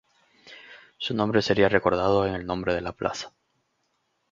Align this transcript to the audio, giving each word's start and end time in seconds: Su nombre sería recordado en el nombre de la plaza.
Su 0.97 1.13
nombre 1.13 1.43
sería 1.43 1.69
recordado 1.69 2.25
en 2.25 2.33
el 2.33 2.47
nombre 2.47 2.73
de 2.73 2.81
la 2.81 2.91
plaza. 2.91 3.33